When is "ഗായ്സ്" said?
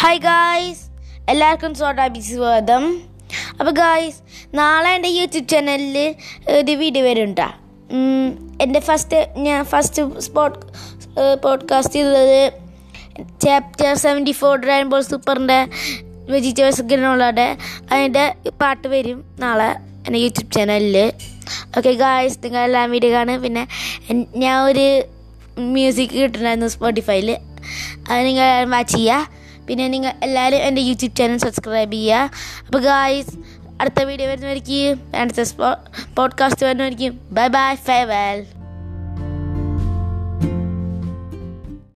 0.18-0.82, 3.72-4.18, 21.96-22.38, 32.78-33.34